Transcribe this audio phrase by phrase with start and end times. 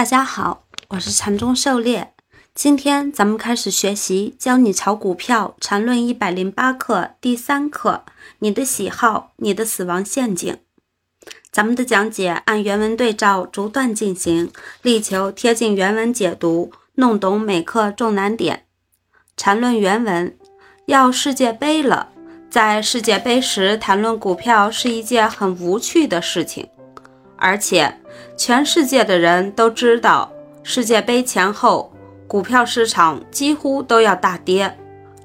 [0.00, 2.14] 大家好，我是禅中狩猎。
[2.54, 8.04] 今天咱们开始学习教你炒股票禅论一百零八课第三课：
[8.38, 10.56] 你的喜好，你的死亡陷阱。
[11.52, 14.50] 咱们的讲解按原文对照逐段进行，
[14.80, 18.64] 力求贴近原文解读，弄懂每课重难点。
[19.36, 20.34] 禅论原文：
[20.86, 22.08] 要世界杯了，
[22.48, 26.70] 在世界杯时谈论股票是一件很无趣的事情。
[27.40, 27.92] 而且，
[28.36, 30.30] 全世界的人都知道，
[30.62, 31.90] 世界杯前后
[32.28, 34.76] 股票市场几乎都要大跌。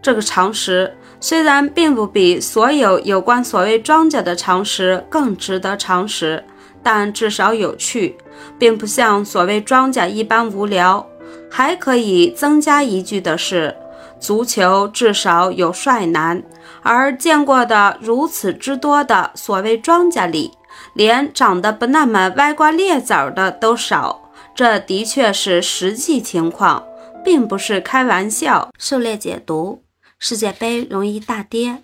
[0.00, 6.44] 这个常识虽然并不比所有有关所谓庄家的常识更值得常识，
[6.82, 8.16] 但至少有趣，
[8.58, 11.06] 并不像所谓庄家一般无聊。
[11.50, 13.74] 还可以增加一句的是，
[14.20, 16.42] 足球至少有帅男，
[16.82, 20.52] 而见过的如此之多的所谓庄家里。
[20.92, 26.84] 连长得不那么歪瓜裂枣的都少，这的确是实际情况，
[27.24, 28.70] 并不是开玩笑。
[28.78, 29.82] 狩猎解读：
[30.18, 31.82] 世界杯容易大跌，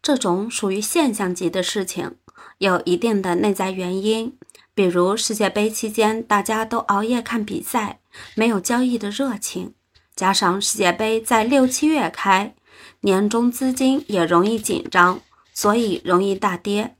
[0.00, 2.12] 这种属于现象级的事情，
[2.58, 4.36] 有一定的内在原因。
[4.74, 7.98] 比如世界杯期间大家都熬夜看比赛，
[8.34, 9.74] 没有交易的热情，
[10.16, 12.54] 加上世界杯在六七月开，
[13.00, 15.20] 年终资金也容易紧张，
[15.52, 16.96] 所以容易大跌。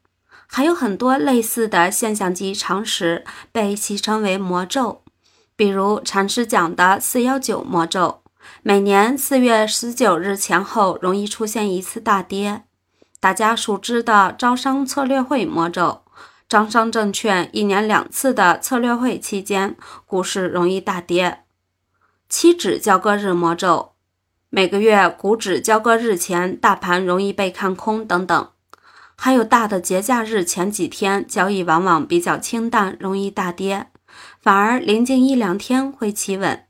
[0.55, 5.01] 还有很多类似的现象级常识被戏称为魔咒，
[5.57, 8.21] 比如禅师讲的四幺九魔咒，
[8.63, 12.65] 每年四月十九日前后容易出现一次大跌；
[13.19, 16.03] 大家熟知的招商策略会魔咒，
[16.47, 21.45] 招商证券一年两次的策略会期间，股市容易大跌；
[22.29, 23.93] 期指交割日魔咒，
[24.51, 28.49] 每个月股指交割日前，大盘容易被看空等等。
[29.25, 33.87] 还有大的节假日前几天交易往往比较清淡，容易大跌，
[34.41, 36.65] 反而临近一两天会企稳。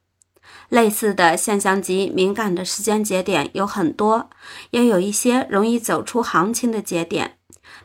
[0.68, 4.28] 类似的现象级敏感的时间节点有很多，
[4.68, 7.38] 也有一些容易走出行情的节点，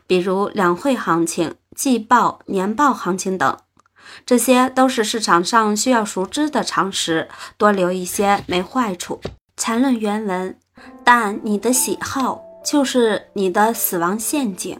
[0.06, 3.56] 比如两会行情、季报、年报行情等，
[4.26, 9.22] 这些都是市场上需要熟知的常识，多留一些没坏处。
[9.56, 10.58] 缠论原文，
[11.02, 12.47] 但你的喜好。
[12.70, 14.78] 就是你的死亡陷阱，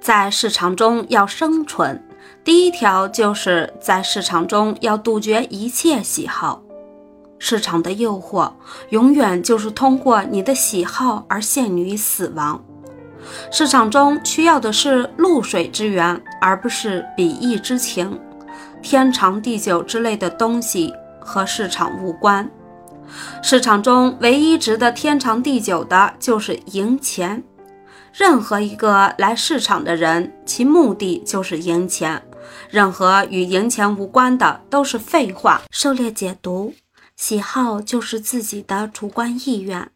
[0.00, 2.00] 在市场中要生存，
[2.44, 6.62] 第一条就是在市场中要杜绝一切喜好。
[7.40, 8.52] 市场的诱惑
[8.90, 12.64] 永远就是通过你的喜好而陷于死亡。
[13.50, 18.20] 市场中需要的是露水之源，而不是比翼之情。
[18.82, 22.48] 天长地久之类的东西和市场无关。
[23.42, 27.42] 市场中唯一值得天长地久的就是赢钱。
[28.12, 32.22] 任何一个来市场的人，其目的就是赢钱。
[32.68, 35.62] 任何与赢钱无关的都是废话。
[35.70, 36.74] 狩猎解读：
[37.16, 39.90] 喜好就是自己的主观意愿，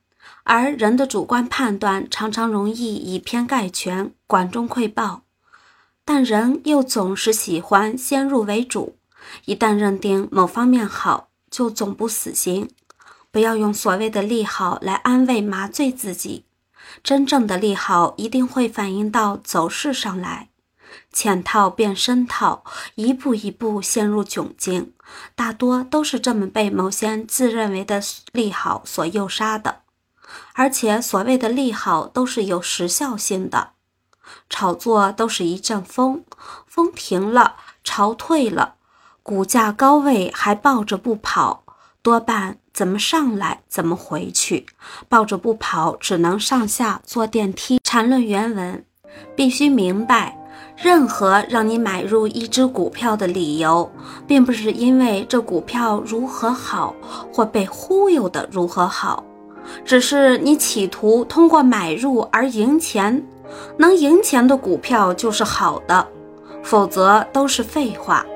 [0.45, 5.23] 而人的主观判断常常容易以偏概全、管中窥豹。
[6.05, 8.97] 但人又总是喜欢先入为主，
[9.47, 12.69] 一旦认定某方面好，就总不死心。
[13.35, 16.45] 不要用所谓的利好来安慰麻醉自己，
[17.03, 20.51] 真正的利好一定会反映到走势上来。
[21.13, 22.63] 浅套变深套，
[22.95, 24.93] 一步一步陷入窘境，
[25.35, 28.01] 大多都是这么被某些自认为的
[28.31, 29.81] 利好所诱杀的。
[30.53, 33.71] 而且所谓的利好都是有时效性的，
[34.49, 36.23] 炒作都是一阵风，
[36.69, 38.77] 风停了，潮退了，
[39.25, 41.64] 股价高位还抱着不跑，
[42.05, 42.57] 多半。
[42.75, 44.67] 怎么上来怎么回去，
[45.09, 47.79] 抱着不跑，只能上下坐电梯。
[47.85, 48.85] 缠论原文
[49.37, 50.37] 必须明白，
[50.77, 53.89] 任何让你买入一只股票的理由，
[54.27, 56.93] 并不是因为这股票如何好，
[57.33, 59.23] 或被忽悠的如何好，
[59.85, 63.25] 只是你企图通过买入而赢钱。
[63.79, 66.05] 能赢钱的股票就是好的，
[66.65, 68.27] 否则都是废话。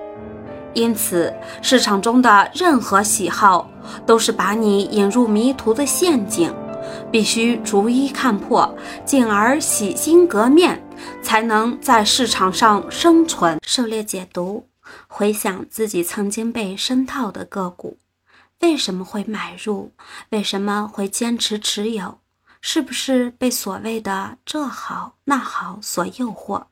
[0.78, 3.68] 因此，市场中的任何喜好
[4.06, 6.54] 都是把你引入迷途的陷阱，
[7.10, 8.72] 必须逐一看破，
[9.04, 10.80] 进而洗心革面，
[11.20, 13.58] 才能在市场上生存。
[13.66, 14.68] 狩猎解读：
[15.08, 17.98] 回想自己曾经被深套的个股，
[18.60, 19.90] 为什么会买入？
[20.30, 22.20] 为什么会坚持持有？
[22.60, 26.66] 是不是被所谓的这好那好所诱惑？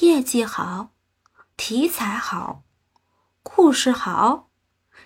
[0.00, 0.90] 业绩好，
[1.56, 2.60] 题材好。
[3.42, 4.50] 故事好，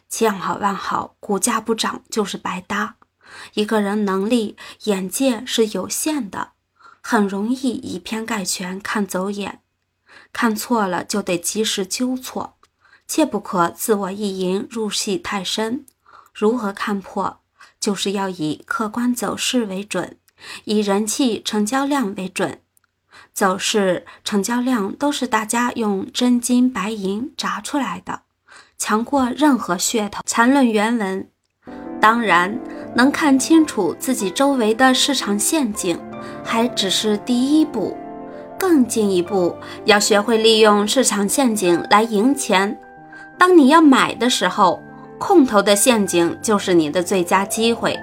[0.08, 2.96] 千好万好，股价不涨就是白搭。
[3.54, 6.52] 一个人能力、眼界是有限的，
[7.00, 9.60] 很容易以偏概全，看走眼，
[10.32, 12.56] 看错了就得及时纠错。
[13.06, 15.86] 切不可自我意淫入戏太深。
[16.32, 17.40] 如何看破？
[17.78, 20.18] 就是要以客观走势为准，
[20.64, 22.62] 以人气成交量为准。
[23.34, 28.20] 走势、成交量都是大家用真金白银砸出来的，
[28.78, 30.22] 强过任何噱头。
[30.24, 31.28] 缠论原文。
[32.00, 32.56] 当然，
[32.94, 35.98] 能看清楚自己周围的市场陷阱，
[36.44, 37.96] 还只是第一步。
[38.56, 42.78] 更进一步，要学会利用市场陷阱来赢钱。
[43.36, 44.80] 当你要买的时候，
[45.18, 47.98] 空头的陷阱就是你的最佳机会；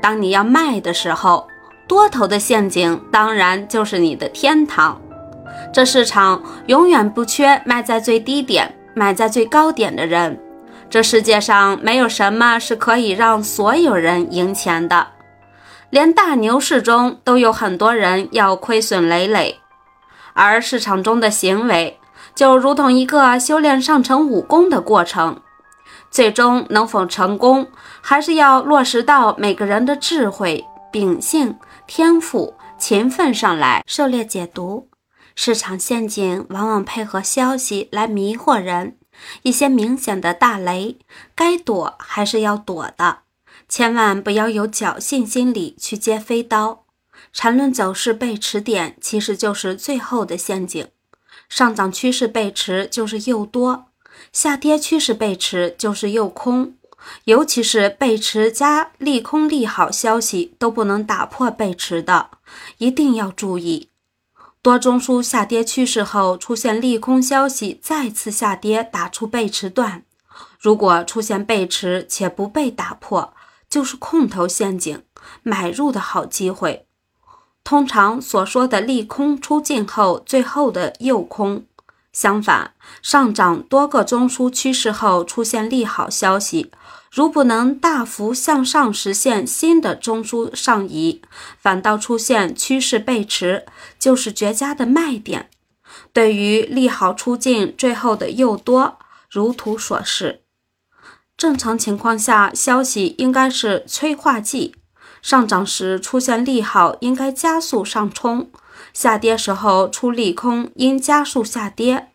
[0.00, 1.48] 当你要卖的时候，
[1.86, 5.00] 多头的陷阱当然就是你的天堂。
[5.72, 10.40] 这市场永远不缺卖在最低点、买在最高点的人。
[10.90, 15.08] 这世界上没有什么是可以让所有人赢钱的，
[15.90, 19.60] 连大牛市中都有很多人要亏损累累。
[20.34, 21.98] 而市场中的行为
[22.34, 25.40] 就如同一个修炼上乘武功的过程，
[26.10, 27.66] 最终能否成功，
[28.00, 31.56] 还是要落实到每个人的智慧、秉性。
[31.86, 33.84] 天赋、勤奋上来。
[33.86, 34.88] 狩猎解读：
[35.34, 38.96] 市场陷阱往往配合消息来迷惑人，
[39.42, 40.98] 一些明显的大雷，
[41.34, 43.18] 该躲还是要躲的，
[43.68, 46.84] 千万不要有侥幸心理去接飞刀。
[47.32, 50.88] 缠论走势背驰点其实就是最后的陷阱，
[51.48, 53.86] 上涨趋势背驰就是诱多，
[54.32, 56.74] 下跌趋势背驰就是诱空。
[57.24, 62.30] 尤其是背驰加利空利好消息都不能打破背驰的，
[62.78, 63.88] 一定要注意。
[64.62, 70.04] 多中枢下跌趋势后出现利空消息，再次下跌打出背驰段，
[70.58, 73.34] 如果出现背驰且不被打破，
[73.68, 75.02] 就是空头陷阱，
[75.42, 76.86] 买入的好机会。
[77.62, 81.64] 通常所说的利空出尽后最后的诱空。
[82.14, 82.72] 相反，
[83.02, 86.70] 上涨多个中枢趋势后出现利好消息，
[87.10, 91.20] 如不能大幅向上实现新的中枢上移，
[91.58, 93.66] 反倒出现趋势背驰，
[93.98, 95.50] 就是绝佳的卖点。
[96.12, 100.42] 对于利好出尽最后的诱多，如图所示。
[101.36, 104.76] 正常情况下，消息应该是催化剂，
[105.20, 108.50] 上涨时出现利好应该加速上冲。
[108.92, 112.08] 下跌时候出利空，应加速下跌。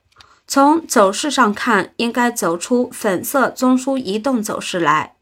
[0.47, 5.15] 从走势上看，应该走出粉色中枢移动走势来。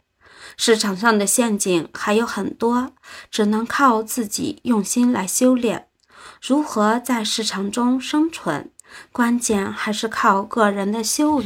[0.55, 2.93] 市场上的陷阱还有很多，
[3.29, 5.87] 只能靠自己用心来修炼。
[6.41, 8.71] 如何在市场中生存，
[9.11, 11.45] 关键还是靠个人的修为。